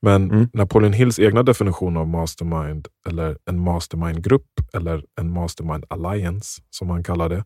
[0.02, 0.50] Men Mm.
[0.54, 7.04] Napoleon Hills egna definition av mastermind, eller en mastermind-grupp, eller en mastermind alliance, som han
[7.04, 7.44] kallar det,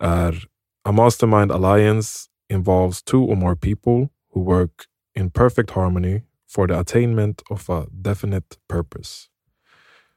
[0.00, 0.44] är
[0.86, 4.70] A mastermind alliance involves two or more people who work
[5.18, 9.26] in perfect harmony for the attainment of a definite purpose.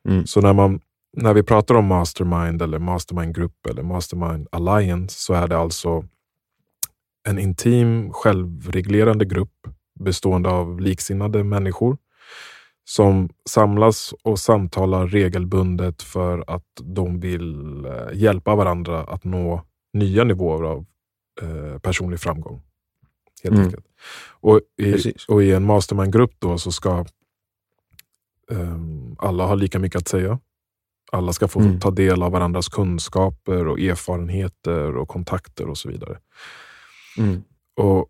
[0.08, 0.28] Mm.
[0.28, 0.82] Så när, man,
[1.18, 6.04] när vi pratar om mastermind, eller mastermind-grupp eller mastermind alliance så är det alltså
[7.28, 9.68] en intim, självreglerande grupp
[10.00, 11.98] bestående av liksinnade människor
[12.84, 20.24] som samlas och samtalar regelbundet för att de vill eh, hjälpa varandra att nå nya
[20.24, 20.86] nivåer av
[21.42, 22.62] eh, personlig framgång.
[23.44, 23.66] Helt Mm.
[23.66, 23.86] enkelt.
[24.30, 25.26] Och i, Precis.
[25.28, 27.06] och I en mastermind-grupp då så ska
[28.52, 30.40] ehm, alla ha lika mycket att säga.
[31.12, 31.80] Alla ska få Mm.
[31.80, 36.20] ta del av varandras kunskaper och erfarenheter och kontakter och så vidare.
[37.18, 37.44] Mm.
[37.76, 38.08] Och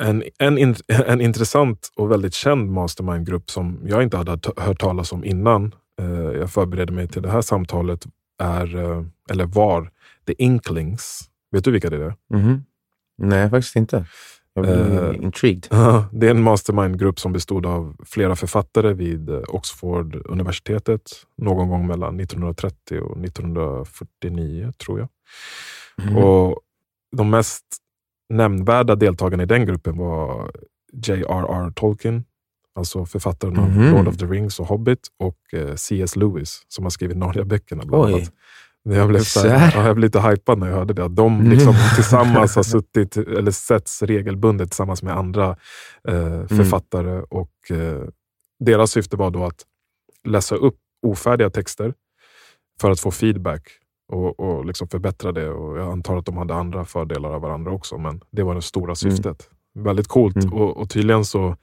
[0.00, 5.24] en, en, en intressant och väldigt känd mastermind-grupp som jag inte hade hört talas om
[5.24, 8.06] innan eh, jag förberedde mig till det här samtalet
[8.38, 9.90] är, eh, eller var,
[10.26, 11.20] The Inklings.
[11.50, 12.14] Vet du vilka det är?
[12.34, 12.64] Mhm.
[13.18, 14.06] Nej, faktiskt inte.
[14.54, 15.66] Jag blir Eh, intrigued.
[16.12, 21.00] det är en mastermind-grupp som bestod av flera författare vid eh, Oxford-universitetet
[21.36, 25.08] någon gång mellan 1930 och 1949, tror jag.
[26.06, 26.16] Mhm.
[26.16, 26.60] Och
[27.16, 27.64] De mest
[28.28, 30.50] nämnvärda deltagarna i den gruppen var
[30.92, 31.72] J.R.R.
[31.74, 32.24] Tolkien,
[32.74, 33.90] alltså författaren av Mhm.
[33.94, 36.16] Lord of the Rings och Hobbit, och eh, C.S.
[36.16, 37.84] Lewis som har skrivit Narnia-böckerna.
[37.86, 38.12] bland Oj.
[38.14, 38.32] annat.
[38.84, 41.08] Jag blev, så här, ja, jag blev lite hypad när jag hörde det.
[41.08, 45.56] De liksom tillsammans har suttit, eller setts regelbundet tillsammans med andra
[46.08, 47.22] eh, författare.
[47.30, 48.08] Och eh,
[48.64, 49.66] Deras syfte var då att
[50.24, 51.94] läsa upp ofärdiga texter
[52.80, 53.62] för att få feedback
[54.08, 55.50] och, och liksom förbättra det.
[55.50, 58.62] Och jag antar att de hade andra fördelar av varandra också, men det var det
[58.62, 59.48] stora syftet.
[59.74, 60.36] Väldigt coolt.
[60.36, 60.52] Mm.
[60.52, 61.56] Och, och tydligen så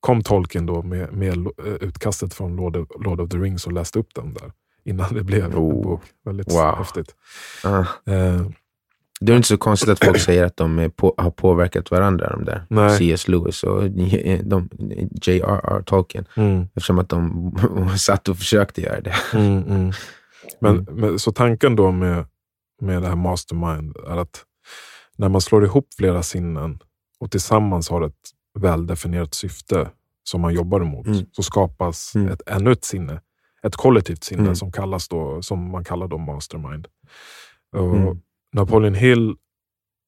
[0.00, 3.72] kom Tolkien då med, med eh, utkastet från Lord of, Lord of the Rings och
[3.72, 4.52] läste upp den där
[4.84, 5.82] innan det blev en Oh.
[5.82, 6.02] bok.
[6.24, 6.74] Väldigt Wow.
[6.78, 7.14] häftigt.
[7.64, 7.78] Ah.
[8.12, 8.46] Eh,
[9.20, 12.44] Det är inte så konstigt att folk säger att de på, har påverkat varandra, de
[12.44, 12.66] där.
[12.70, 12.98] Nej.
[12.98, 13.28] C.S.
[13.28, 13.82] Lewis och
[15.26, 15.82] J.R.R.
[15.86, 16.24] Tolkien.
[16.36, 17.52] mm, Eftersom att de
[17.98, 19.14] satt och försökte göra det.
[19.32, 19.92] mm, mm.
[20.60, 20.86] Men, Mm.
[21.00, 22.24] men, så tanken då med,
[22.80, 24.44] med det här mastermind är att
[25.16, 26.78] när man slår ihop flera sinnen
[27.20, 29.88] och tillsammans har ett väldefinierat syfte
[30.24, 31.26] som man jobbar emot, Mm.
[31.32, 32.28] så skapas Mm.
[32.32, 33.20] ett, ännu ett sinne.
[33.66, 34.56] Ett kollektivt sinne Mm.
[34.56, 36.88] som, kallas då, som man kallar då mastermind.
[37.76, 38.20] Och Mm.
[38.52, 39.36] Napoleon Hill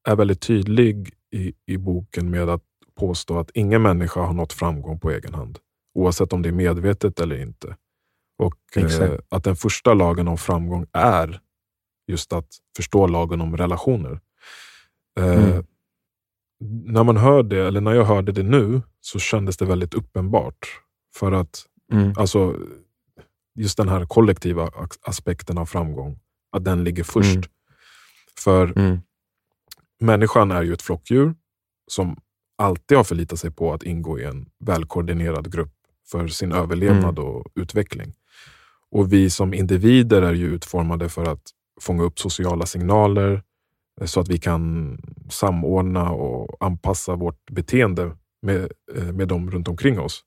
[0.09, 2.63] är väldigt tydlig i, i boken med att
[3.01, 5.59] påstå att ingen människa har nått framgång på egen hand.
[5.95, 7.77] Oavsett om det är medvetet eller inte.
[8.39, 11.41] Och eh, att den första lagen om framgång är
[12.09, 14.21] just att förstå lagen om relationer.
[15.19, 15.65] Eh, Mm.
[16.85, 20.59] När man hör det, eller när jag hörde det nu, så kändes det väldigt uppenbart.
[21.17, 22.13] För att Mm.
[22.17, 22.57] alltså,
[23.57, 26.19] just den här kollektiva as- aspekten av framgång,
[26.53, 27.37] att den ligger först.
[27.37, 27.43] Mm.
[28.39, 28.99] För Mm.
[30.01, 31.35] människan är ju ett flockdjur
[31.91, 32.17] som
[32.59, 35.73] alltid har förlitat sig på att ingå i en välkoordinerad grupp
[36.11, 38.15] för sin överlevnad och utveckling.
[38.91, 41.43] Och vi som individer är ju utformade för att
[41.81, 43.43] fånga upp sociala signaler
[44.01, 44.99] eh, så att vi kan
[45.31, 50.23] samordna och anpassa vårt beteende med, eh, med dem runt omkring oss.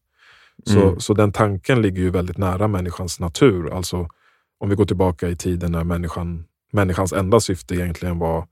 [0.66, 1.00] Så, Mm.
[1.00, 3.74] så den tanken ligger ju väldigt nära människans natur.
[3.74, 4.08] Alltså
[4.60, 8.48] om vi går tillbaka i tiden när människan, människans enda syfte egentligen var,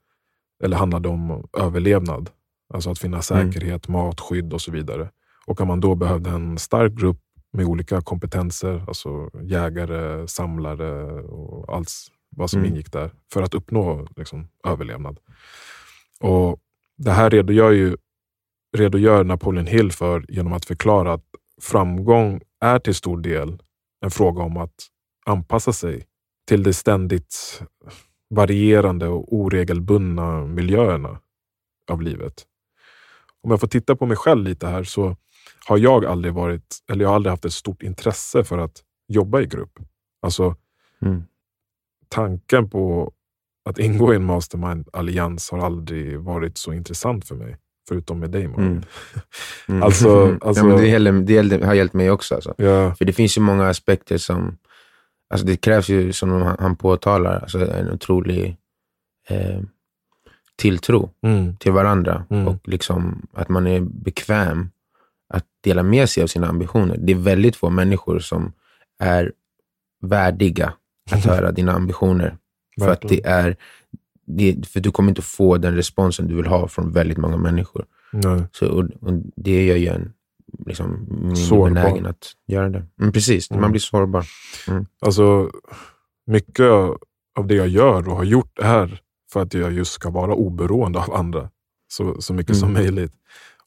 [0.64, 2.30] eller handlade om överlevnad.
[2.74, 5.10] Alltså att finna säkerhet, mat, skydd och så vidare.
[5.46, 7.20] Och om man då behövde en stark grupp
[7.54, 11.90] med olika kompetenser, alltså jägare, samlare och allt
[12.36, 12.72] vad som Mm.
[12.72, 15.18] ingick där, för att uppnå liksom, överlevnad.
[16.20, 16.60] Och
[16.98, 17.96] Det här redogör, ju,
[18.78, 21.27] redogör Napoleon Hill för genom att förklara att
[21.62, 23.62] framgång är till stor del
[24.06, 24.76] en fråga om att
[25.26, 26.06] anpassa sig
[26.48, 27.62] till de ständigt
[28.30, 31.20] varierande och oregelbundna miljöerna
[31.92, 32.46] av livet.
[33.44, 35.16] Om jag får titta på mig själv lite här så
[35.68, 39.42] har jag aldrig varit, eller jag har aldrig haft ett stort intresse för att jobba
[39.42, 39.80] i grupp.
[40.22, 40.56] Alltså
[41.02, 41.24] Mm.
[42.10, 43.14] tanken på
[43.70, 47.58] att ingå i en mastermind-allians har aldrig varit så intressant för mig.
[47.88, 48.66] Förutom med dig Malin.
[48.68, 48.84] Mm.
[49.70, 49.84] Mm.
[49.84, 52.36] Alltså- alltså- ja, men det, gäller, det gäller, har hjälpt mig också.
[52.36, 52.54] Alltså.
[52.58, 54.58] Ja, För det finns ju många aspekter som...
[55.30, 58.58] Alltså det krävs ju, som han, påtalar, alltså en otrolig
[59.30, 59.62] eh,
[60.56, 62.48] tilltro mm, till varandra Mm.
[62.48, 64.70] och liksom att man är bekväm
[65.34, 66.98] att dela med sig av sina ambitioner.
[67.00, 68.54] Det är väldigt få människor som
[69.00, 69.32] är
[70.02, 70.74] värdiga
[71.12, 72.38] att höra dina ambitioner.
[72.80, 73.56] För att det är
[74.28, 77.86] det, för du kommer inte få den responsen du vill ha från väldigt många människor.
[78.12, 78.44] Nej.
[78.52, 80.14] Så, och, och det gör ju en
[80.66, 81.06] liksom,
[81.74, 82.86] benägen att göra det.
[83.02, 83.62] Mm, precis, Mm.
[83.62, 84.26] man blir sårbar.
[85.02, 85.52] Alltså,
[86.28, 86.66] mycket
[87.40, 89.02] av det jag gör och har gjort är
[89.34, 91.50] för att jag just ska vara oberoende av andra.
[91.88, 92.82] Så, så mycket som Mm.
[92.84, 93.14] möjligt.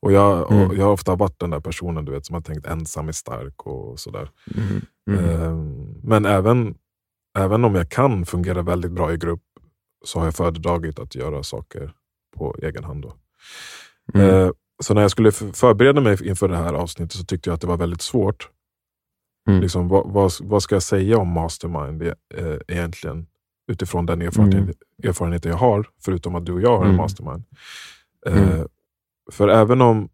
[0.00, 0.76] Och jag, och Mm.
[0.76, 3.66] jag har ofta varit den där personen du vet, som har tänkt ensam är stark
[3.66, 4.30] och sådär.
[4.56, 4.80] Mm.
[5.18, 5.42] Mm.
[5.42, 6.74] Ehm, Men även,
[7.38, 9.42] även om jag kan fungera väldigt bra i grupp
[10.04, 11.92] så har jag föredragit att göra saker
[12.36, 13.06] på egen hand.
[14.14, 14.30] Mm.
[14.30, 14.50] Eh,
[14.82, 17.66] Så när jag skulle förbereda mig inför det här avsnittet så tyckte jag att det
[17.66, 18.48] var väldigt svårt.
[19.48, 19.60] Mm.
[19.60, 23.26] Liksom, vad, vad, vad ska jag säga om mastermind eh, egentligen?
[23.72, 26.96] Utifrån den erfarenhet, erfarenheten jag har, förutom att du och jag har en Mm.
[26.96, 27.44] mastermind.
[28.26, 28.68] Eh, Mm.
[29.32, 30.08] För även om,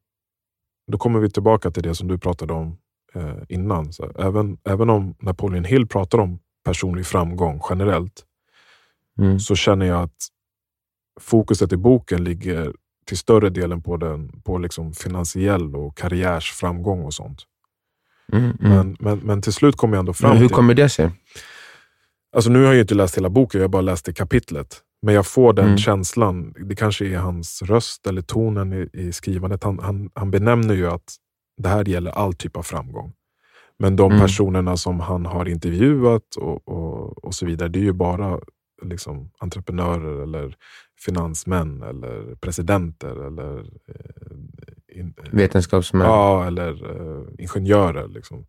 [0.92, 2.78] då kommer vi tillbaka till det som du pratade om
[3.14, 3.92] eh, innan.
[3.92, 8.25] Så även, även om Napoleon Hill pratar om personlig framgång generellt,
[9.18, 9.38] Mm.
[9.40, 10.28] så känner jag att
[11.20, 12.72] fokuset i boken ligger
[13.06, 17.42] till större delen på, den, på liksom finansiell och karriärsframgång och sånt.
[18.32, 18.44] Mm.
[18.44, 18.56] Mm.
[18.60, 20.54] Men, men, men till slut kom jag ändå fram Men hur till...
[20.54, 21.10] kommer det sig?
[22.36, 24.80] Alltså nu har jag ju inte läst hela boken, jag har bara läst det kapitlet.
[25.02, 25.78] Men jag får den Mm.
[25.78, 29.64] känslan, det kanske är hans röst eller tonen i, i skrivandet.
[29.64, 31.14] Han, han, han benämner ju att
[31.62, 33.12] det här gäller all typ av framgång.
[33.78, 34.22] Men de Mm.
[34.22, 38.40] personerna som han har intervjuat och, och, och så vidare, det är ju bara
[38.82, 40.56] liksom, entreprenörer eller
[41.00, 43.58] finansmän eller presidenter eller
[43.88, 46.06] eh, in, Vetenskapsmän?
[46.06, 48.08] Ja, eller eh, ingenjörer.
[48.08, 48.46] Liksom.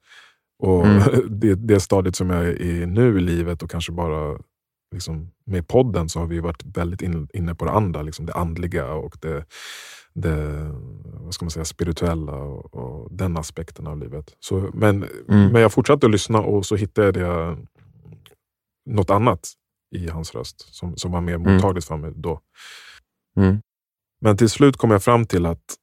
[0.59, 1.03] Och Mm.
[1.39, 4.39] det, det stadiet som jag är i nu i livet och kanske bara
[4.93, 8.01] liksom, med podden så har vi varit väldigt in, inne på det andra.
[8.01, 9.45] Liksom det andliga och det,
[10.13, 10.67] det
[11.03, 14.35] vad ska man säga, spirituella och, och den aspekten av livet.
[14.39, 15.51] Så, men, Mm.
[15.51, 17.67] men jag fortsatte att lyssna och så hittade jag
[18.85, 19.49] något annat
[19.91, 21.53] i hans röst som, som var mer Mm.
[21.53, 22.41] mottagligt för mig då.
[23.37, 23.61] Mm.
[24.21, 25.75] Men till slut kom jag fram till att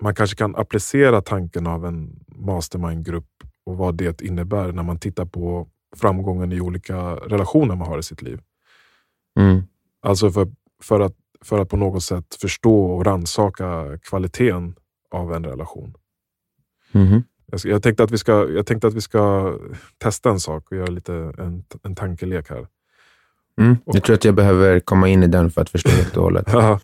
[0.00, 3.30] man kanske kan applicera tanken av en mastermind-grupp
[3.64, 8.02] och vad det innebär när man tittar på framgången i olika relationer man har i
[8.02, 8.40] sitt liv.
[9.38, 9.62] Mm.
[10.02, 10.48] Alltså för,
[10.82, 14.76] för, att, för att på något sätt förstå och rannsaka kvaliteten
[15.10, 15.94] av en relation.
[16.92, 17.22] Mhm.
[17.46, 19.54] Jag, jag, tänkte att vi ska, jag tänkte att vi ska
[19.98, 22.66] testa en sak och göra lite en, en tankelek här.
[23.60, 23.76] Mm.
[23.84, 26.46] Jag tror att jag behöver komma in i den för att förstå helt och hållet.
[26.52, 26.80] Ja.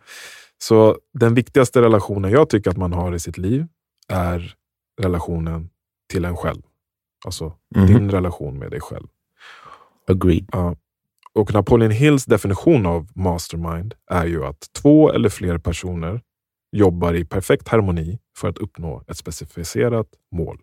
[0.59, 3.67] Så den viktigaste relationen jag tycker att man har i sitt liv
[4.09, 4.55] är
[5.03, 5.71] relationen
[6.13, 6.63] till en själv.
[7.25, 7.87] Alltså Mhm.
[7.87, 9.07] din relation med dig själv.
[10.09, 10.49] Agreed.
[10.53, 10.77] Ja.
[11.35, 16.21] Och Napoleon Hills definition av mastermind är ju att två eller fler personer
[16.73, 20.59] jobbar i perfekt harmoni för att uppnå ett specificerat mål.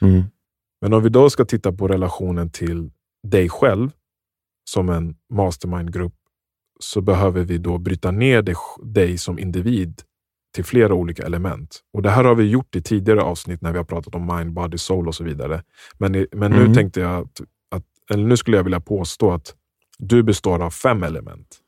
[0.00, 0.22] Mm.
[0.80, 2.90] Men om vi då ska titta på relationen till
[3.26, 3.90] dig själv
[4.64, 6.14] som en mastermind-grupp
[6.80, 10.02] så behöver vi då bryta ner dig, dig som individ
[10.54, 11.80] till flera olika element.
[11.92, 14.52] Och Det här har vi gjort i tidigare avsnitt när vi har pratat om mind,
[14.52, 15.62] body, soul och så vidare.
[15.98, 16.74] Men, men nu Mhm.
[16.74, 19.54] tänkte jag att, att, eller nu skulle jag vilja påstå att
[19.98, 21.60] du består av fem element.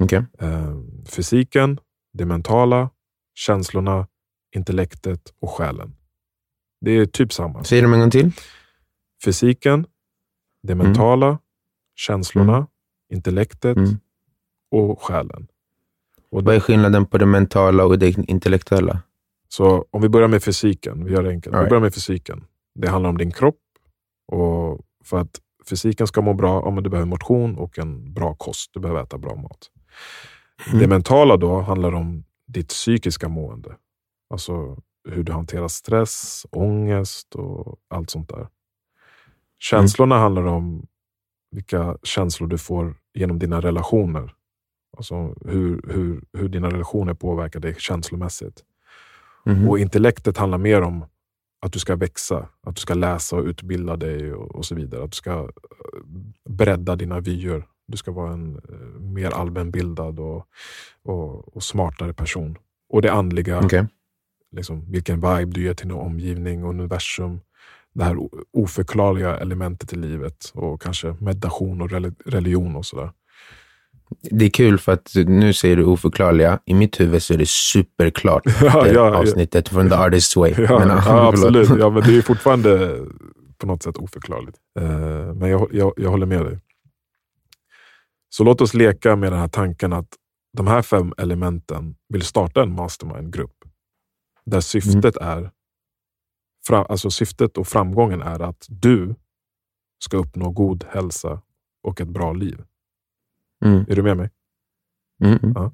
[0.00, 0.24] Okej.
[0.38, 0.76] Eh,
[1.08, 1.78] fysiken,
[2.12, 2.90] det mentala,
[3.34, 4.06] känslorna,
[4.56, 5.96] intellektet och själen.
[6.80, 7.64] Det är typ samma.
[7.64, 8.30] Säg dem en gång till.
[9.24, 9.86] Fysiken,
[10.62, 11.38] det mentala,
[12.06, 12.66] känslorna,
[13.12, 13.96] intellektet Mm.
[14.70, 15.48] och själen.
[16.30, 19.02] Och Vad är skillnaden på det mentala och det intellektuella?
[19.48, 21.54] Så om vi börjar med fysiken, vi gör det enkelt.
[21.56, 22.44] All Vi börjar med fysiken.
[22.74, 23.60] Det handlar om din kropp
[24.32, 28.34] och för att fysiken ska må bra, ja, men du behöver motion och en bra
[28.34, 28.70] kost.
[28.74, 29.70] Du behöver äta bra mat.
[30.68, 30.78] Mm.
[30.80, 33.76] Det mentala då handlar om ditt psykiska mående.
[34.30, 34.76] Alltså
[35.08, 38.48] hur du hanterar stress, ångest och allt sånt där.
[39.58, 40.86] Känslorna handlar om
[41.52, 44.34] vilka känslor du får genom dina relationer.
[44.96, 48.62] Alltså hur, hur, hur dina relationer påverkar dig känslomässigt.
[49.44, 49.68] Mhm.
[49.68, 51.04] Och intellektet handlar mer om
[51.62, 55.04] att du ska växa, att du ska läsa och utbilda dig och, och så vidare.
[55.04, 55.48] Att du ska eh,
[56.48, 57.66] bredda dina vyer.
[57.86, 60.46] Du ska vara en eh, mer allmänbildad och,
[61.02, 62.58] och, och smartare person.
[62.88, 63.86] Och det andliga, Okej.
[64.56, 67.40] liksom, vilken vibe du ger till din omgivning och universum.
[67.94, 68.16] Det här
[68.52, 73.10] oförklarliga elementet i livet och kanske meditation och reli- religion och sådär.
[74.30, 76.58] Det är kul för att nu säger du oförklarliga.
[76.64, 78.42] I mitt huvud så är det superklart.
[78.62, 79.16] Ja, ja, ja.
[79.16, 80.54] avsnittet från The Artist's Way.
[80.58, 81.68] Ja, Men, ja absolut.
[81.78, 82.98] Ja, men det är fortfarande
[83.58, 84.56] på något sätt oförklarligt.
[84.80, 86.58] Eh, men jag, jag, jag håller med dig.
[88.28, 90.08] Så låt oss leka med den här tanken att
[90.56, 93.56] de här fem elementen vill starta en mastermind-grupp.
[94.46, 95.50] Där syftet är
[96.66, 99.14] fra, alltså syftet och framgången är att du
[100.04, 101.42] ska uppnå god hälsa
[101.82, 102.64] och ett bra liv.
[103.64, 103.84] Mm.
[103.88, 104.30] Är du med mig?
[105.24, 105.38] Mm.
[105.42, 105.70] Mm.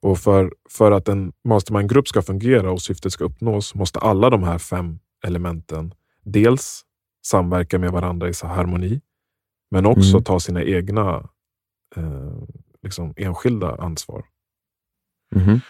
[0.00, 4.42] Och för, för att en mastermind-grupp ska fungera och syftet ska uppnås måste alla de
[4.42, 6.84] här fem elementen dels
[7.24, 9.00] samverka med varandra i så harmoni,
[9.70, 10.24] men också Mm.
[10.24, 11.28] ta sina egna
[11.96, 12.42] eh,
[12.82, 14.24] liksom enskilda ansvar.
[15.34, 15.60] Mhm.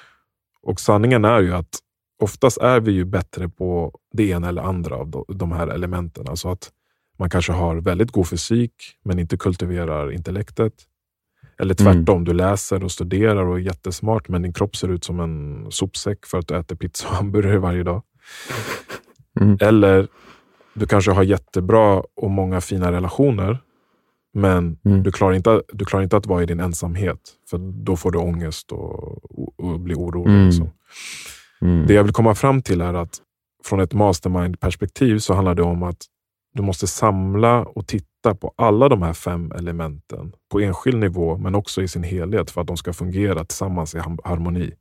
[0.62, 1.78] Och sanningen är ju att
[2.22, 6.28] oftast är vi ju bättre på det ena eller andra av de- här elementen.
[6.28, 6.70] Alltså att
[7.18, 8.72] man kanske har väldigt god fysik,
[9.04, 10.72] men inte kultiverar intellektet.
[11.58, 15.20] Eller tvärtom, du läser och studerar och är jättesmart, men din kropp ser ut som
[15.20, 18.02] en sopsäck för att du äter pizza och hamburgare varje dag.
[19.40, 19.56] Mm.
[19.60, 20.08] Eller
[20.74, 23.58] du kanske har jättebra och många fina relationer,
[24.34, 25.02] men Mm.
[25.02, 27.18] du, klarar inte, du klarar inte att vara i din ensamhet.
[27.50, 30.32] För då får du ångest och, och, och blir orolig.
[30.34, 30.46] Mm.
[30.46, 30.70] Liksom.
[31.62, 31.86] Mm.
[31.86, 33.22] Det jag vill komma fram till är att
[33.64, 36.06] från ett mastermind-perspektiv så handlar det om att
[36.54, 41.54] du måste samla och titta på alla de här fem elementen på enskild nivå, men
[41.54, 44.74] också i sin helhet för att de ska fungera tillsammans i harmoni.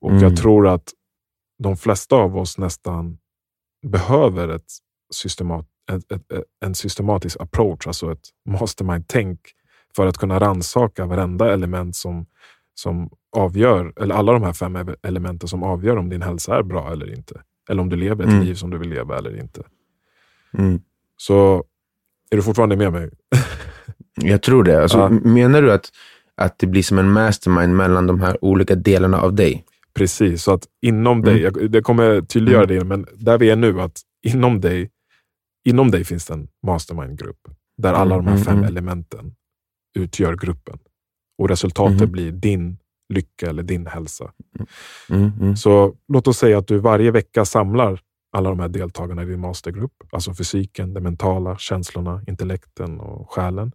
[0.00, 0.22] Och Mm.
[0.22, 0.92] Jag tror att
[1.58, 3.18] de flesta av oss nästan
[3.86, 4.72] behöver ett
[5.12, 9.40] systemat, ett, ett, ett, en systematisk approach, alltså ett mastermind-tänk
[9.96, 12.26] för att kunna ransaka varenda element som,
[12.80, 16.92] som avgör, eller alla de här fem elementen som avgör om din hälsa är bra
[16.92, 17.42] eller inte.
[17.70, 18.44] Eller om du lever ett Mm.
[18.44, 19.62] liv som du vill leva eller inte.
[20.58, 20.80] Mm.
[21.16, 21.64] Så
[22.30, 23.10] är du fortfarande med mig?
[24.22, 24.82] Jag tror det.
[24.82, 25.08] Alltså, Ja.
[25.08, 25.90] Menar du att,
[26.34, 29.64] att det blir som en mastermind mellan de här olika delarna av dig?
[29.94, 32.78] Precis, så att inom dig, jag, det kommer tydliggöra Mm.
[32.78, 34.90] det, men där vi är nu, att inom dig,
[35.64, 37.48] inom dig finns det en mastermind-grupp.
[37.78, 38.68] Där alla de här Mm, fem mm.
[38.68, 39.34] elementen
[39.94, 40.78] utgör gruppen.
[41.38, 42.12] Och resultatet Mhm.
[42.12, 44.32] blir din lycka eller din hälsa.
[45.10, 45.32] Mm.
[45.40, 45.56] Mm.
[45.56, 48.00] Så låt oss säga att du varje vecka samlar
[48.32, 49.92] alla de här deltagarna i din mastergrupp.
[50.12, 53.72] Alltså fysiken, det mentala, känslorna, intellekten och själen.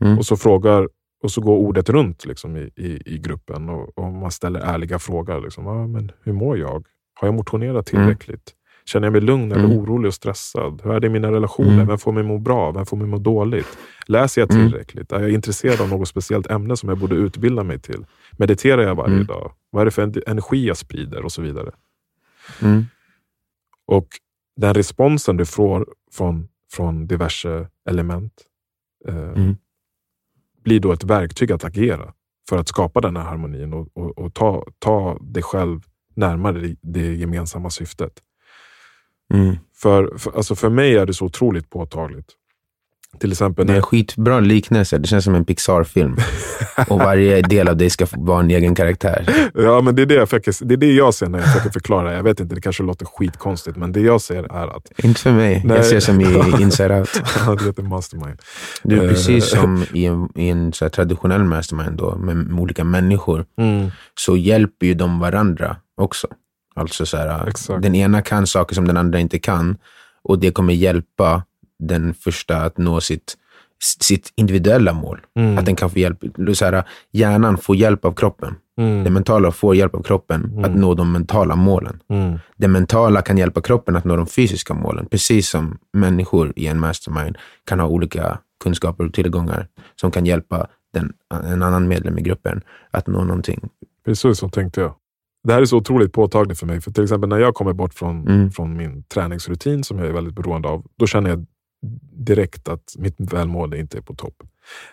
[0.00, 0.18] Mm.
[0.18, 0.88] Och så frågar
[1.22, 4.98] och så går ordet runt liksom, i, i, i gruppen och, och man ställer ärliga
[4.98, 5.40] frågor.
[5.40, 6.86] Liksom, ah, men hur mår jag?
[7.14, 8.54] Har jag motionerat tillräckligt?
[8.84, 9.76] Känner jag mig lugn eller Mm.
[9.78, 10.80] orolig och stressad?
[10.84, 11.72] Hur är det i mina relationer?
[11.74, 11.86] Mm.
[11.86, 12.72] Vem får mig må bra?
[12.72, 13.78] Vem får mig må dåligt?
[14.06, 14.68] Läser jag Mm.
[14.70, 15.12] tillräckligt?
[15.12, 18.06] Är jag intresserad av något speciellt ämne som jag borde utbilda mig till?
[18.32, 19.26] Mediterar jag varje Mm.
[19.26, 19.52] dag?
[19.70, 21.24] Vad är det för en- energi jag sprider?
[21.24, 21.70] Och så vidare.
[22.62, 22.84] Mm.
[23.86, 24.06] Och
[24.56, 28.32] den responsen du får från, från diverse element
[29.08, 29.56] eh, Mm.
[30.64, 32.12] blir då ett verktyg att agera
[32.48, 35.80] för att skapa den här harmonin och, och, och ta, ta dig själv
[36.14, 38.12] närmare det gemensamma syftet.
[39.32, 39.56] Mm.
[39.76, 42.26] För, för, alltså för mig är det så otroligt påtagligt.
[43.20, 44.98] Till exempel Det är när, en skitbra liknelse.
[44.98, 46.16] Det känns som en Pixar-film.
[46.88, 49.50] Och varje del av dig ska vara en egen karaktär.
[49.54, 51.70] ja, men det, är det, jag försöker, det är det jag ser när jag försöker
[51.70, 52.14] förklara.
[52.14, 54.92] Jag vet inte, det kanske låter skitkonstigt, men det jag ser är att...
[55.04, 55.62] Inte för mig.
[55.64, 55.76] Nej.
[55.76, 56.24] Jag ser som i
[56.62, 57.22] Inside Out.
[57.46, 58.38] Ja, det heter mastermind.
[58.82, 59.08] Du är Eh.
[59.08, 63.90] precis som i en, i en så traditionell mastermind då, med, med olika människor, Mm,
[64.14, 66.26] så hjälper ju de varandra också.
[66.74, 67.82] Alltså så här, Exakt.
[67.82, 69.76] den ena kan saker som den andra inte kan
[70.22, 71.42] och det kommer hjälpa
[71.78, 73.36] den första att nå sitt,
[74.00, 75.20] sitt individuella mål.
[75.36, 75.58] Mm.
[75.58, 76.18] Att den kan få hjälp,
[76.54, 78.54] så här, hjärnan får hjälp av kroppen.
[78.78, 82.00] mm, Det mentala får hjälp av kroppen att nå de mentala målen.
[82.10, 85.06] mm, Det mentala kan hjälpa kroppen att nå de fysiska målen.
[85.06, 89.66] Precis som människor i en mastermind kan ha olika kunskaper och tillgångar
[90.00, 91.12] som kan hjälpa den,
[91.44, 93.68] en annan medlem i gruppen att nå någonting.
[94.04, 94.94] precis så tänkte jag.
[95.44, 96.80] Det här är så otroligt påtagligt för mig.
[96.80, 98.50] För till exempel när jag kommer bort från, Mm.
[98.50, 101.46] från min träningsrutin som jag är väldigt beroende av, då känner jag
[102.12, 104.42] direkt att mitt välmående inte är på topp.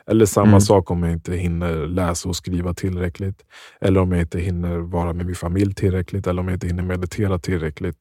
[0.08, 0.62] Eller samma Mm.
[0.62, 3.46] sak om jag inte hinner läsa och skriva tillräckligt.
[3.82, 6.28] Eller om jag inte hinner vara med min familj tillräckligt.
[6.28, 7.98] Eller om jag inte hinner meditera tillräckligt.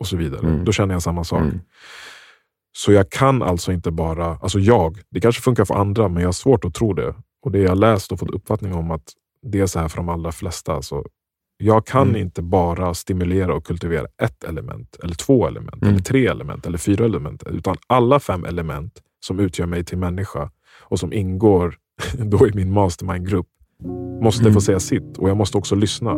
[0.00, 0.46] Och så vidare.
[0.46, 0.64] Mm.
[0.64, 1.40] Då känner jag samma sak.
[1.40, 1.60] Mm.
[2.76, 6.28] Så jag kan alltså inte bara, alltså jag, det kanske funkar för andra men jag
[6.28, 7.14] har svårt att tro det.
[7.42, 9.12] Och det jag läst och fått uppfattning om att
[9.42, 10.72] det är så här för de allra flesta.
[10.72, 11.04] Alltså,
[11.62, 12.20] jag kan Mm.
[12.22, 15.94] inte bara stimulera och kultivera ett element, eller två element, Mm.
[15.94, 17.42] eller tre element, eller fyra element.
[17.50, 18.92] Utan alla fem element
[19.26, 20.50] som utgör mig till människa
[20.82, 21.74] och som ingår
[22.18, 23.46] då i min mastermind-grupp
[24.22, 24.54] måste Mm.
[24.54, 25.18] få säga sitt.
[25.18, 26.12] Och jag måste också lyssna.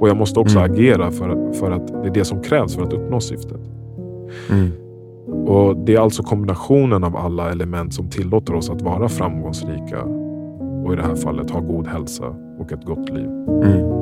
[0.00, 0.72] Och jag måste också Mm.
[0.72, 3.60] agera för, för att det är det som krävs för att uppnå syftet.
[4.50, 4.70] Mm.
[5.46, 10.02] Och Det är alltså kombinationen av alla element som tillåter oss att vara framgångsrika
[10.84, 13.26] och i det här fallet ha god hälsa och ett gott liv.
[13.48, 13.99] Mm.